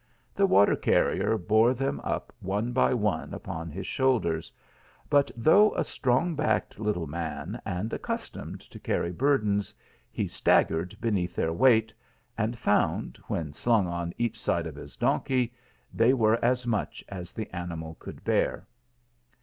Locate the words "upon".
3.35-3.69